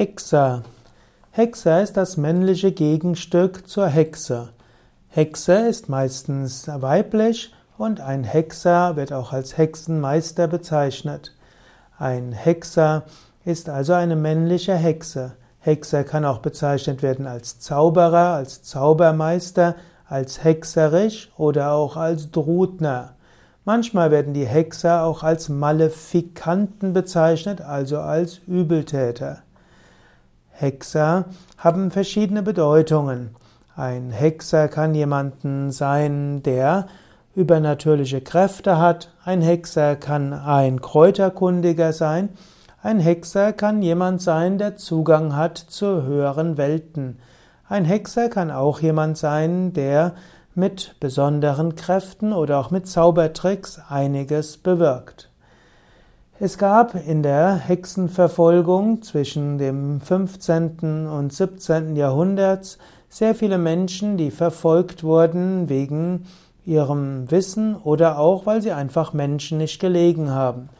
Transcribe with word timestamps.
Hexer. 0.00 0.62
Hexer 1.30 1.82
ist 1.82 1.94
das 1.94 2.16
männliche 2.16 2.72
Gegenstück 2.72 3.68
zur 3.68 3.86
Hexe. 3.86 4.48
Hexe 5.10 5.68
ist 5.68 5.90
meistens 5.90 6.66
weiblich 6.66 7.52
und 7.76 8.00
ein 8.00 8.24
Hexer 8.24 8.96
wird 8.96 9.12
auch 9.12 9.34
als 9.34 9.58
Hexenmeister 9.58 10.48
bezeichnet. 10.48 11.36
Ein 11.98 12.32
Hexer 12.32 13.02
ist 13.44 13.68
also 13.68 13.92
eine 13.92 14.16
männliche 14.16 14.74
Hexe. 14.74 15.32
Hexer 15.58 16.02
kann 16.02 16.24
auch 16.24 16.38
bezeichnet 16.38 17.02
werden 17.02 17.26
als 17.26 17.60
Zauberer, 17.60 18.32
als 18.32 18.62
Zaubermeister, 18.62 19.74
als 20.08 20.42
hexerisch 20.42 21.30
oder 21.36 21.72
auch 21.72 21.98
als 21.98 22.30
Drutner. 22.30 23.16
Manchmal 23.66 24.10
werden 24.10 24.32
die 24.32 24.46
Hexer 24.46 25.04
auch 25.04 25.22
als 25.22 25.50
Malefikanten 25.50 26.94
bezeichnet, 26.94 27.60
also 27.60 27.98
als 27.98 28.38
Übeltäter. 28.46 29.42
Hexer 30.60 31.24
haben 31.56 31.90
verschiedene 31.90 32.42
Bedeutungen. 32.42 33.30
Ein 33.76 34.10
Hexer 34.10 34.68
kann 34.68 34.94
jemanden 34.94 35.70
sein, 35.70 36.42
der 36.42 36.86
übernatürliche 37.34 38.20
Kräfte 38.20 38.76
hat. 38.78 39.10
Ein 39.24 39.40
Hexer 39.40 39.96
kann 39.96 40.34
ein 40.34 40.82
Kräuterkundiger 40.82 41.94
sein. 41.94 42.28
Ein 42.82 43.00
Hexer 43.00 43.54
kann 43.54 43.80
jemand 43.80 44.20
sein, 44.20 44.58
der 44.58 44.76
Zugang 44.76 45.34
hat 45.34 45.56
zu 45.56 46.02
höheren 46.02 46.58
Welten. 46.58 47.18
Ein 47.66 47.86
Hexer 47.86 48.28
kann 48.28 48.50
auch 48.50 48.80
jemand 48.80 49.16
sein, 49.16 49.72
der 49.72 50.12
mit 50.54 50.96
besonderen 51.00 51.74
Kräften 51.74 52.34
oder 52.34 52.58
auch 52.58 52.70
mit 52.70 52.86
Zaubertricks 52.86 53.80
einiges 53.88 54.58
bewirkt. 54.58 55.29
Es 56.42 56.56
gab 56.56 56.94
in 56.94 57.22
der 57.22 57.54
Hexenverfolgung 57.54 59.02
zwischen 59.02 59.58
dem 59.58 60.00
15. 60.00 61.06
und 61.06 61.34
17. 61.34 61.96
Jahrhundert 61.96 62.78
sehr 63.10 63.34
viele 63.34 63.58
Menschen, 63.58 64.16
die 64.16 64.30
verfolgt 64.30 65.04
wurden 65.04 65.68
wegen 65.68 66.24
ihrem 66.64 67.30
Wissen 67.30 67.76
oder 67.76 68.18
auch, 68.18 68.46
weil 68.46 68.62
sie 68.62 68.72
einfach 68.72 69.12
Menschen 69.12 69.58
nicht 69.58 69.80
gelegen 69.80 70.30
haben. 70.30 70.70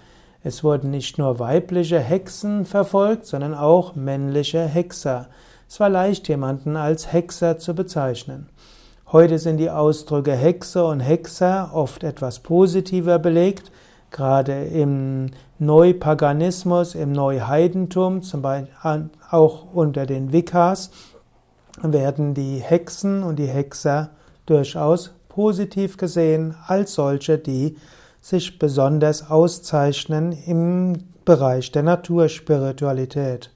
Es 0.42 0.64
wurden 0.64 0.90
nicht 0.90 1.18
nur 1.18 1.38
weibliche 1.38 2.00
Hexen 2.00 2.64
verfolgt, 2.64 3.26
sondern 3.26 3.52
auch 3.52 3.94
männliche 3.94 4.64
Hexer. 4.64 5.28
Es 5.68 5.78
war 5.78 5.90
leicht, 5.90 6.26
jemanden 6.28 6.74
als 6.78 7.12
Hexer 7.12 7.58
zu 7.58 7.74
bezeichnen. 7.74 8.48
Heute 9.12 9.38
sind 9.38 9.58
die 9.58 9.68
Ausdrücke 9.68 10.32
Hexe 10.32 10.86
und 10.86 11.00
Hexer 11.00 11.72
oft 11.74 12.02
etwas 12.02 12.38
positiver 12.38 13.18
belegt, 13.18 13.70
gerade 14.10 14.64
im 14.64 15.30
Neupaganismus, 15.58 16.94
im 16.94 17.12
Neuheidentum, 17.12 18.22
zum 18.22 18.42
Beispiel 18.42 19.10
auch 19.30 19.72
unter 19.72 20.06
den 20.06 20.32
Vikas, 20.32 20.90
werden 21.82 22.34
die 22.34 22.58
Hexen 22.58 23.22
und 23.22 23.38
die 23.38 23.46
Hexer 23.46 24.10
durchaus 24.46 25.12
positiv 25.28 25.96
gesehen 25.96 26.54
als 26.66 26.94
solche, 26.94 27.38
die 27.38 27.76
sich 28.20 28.58
besonders 28.58 29.30
auszeichnen 29.30 30.32
im 30.32 31.04
Bereich 31.24 31.72
der 31.72 31.84
Naturspiritualität. 31.84 33.50